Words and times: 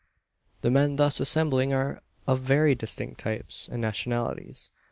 The 0.61 0.71
men 0.71 0.95
thus 0.95 1.19
assembling 1.19 1.73
are 1.73 2.01
of 2.25 2.49
many 2.49 2.73
distinct 2.73 3.19
types 3.19 3.67
and 3.71 3.83
nationalities. 3.83 4.71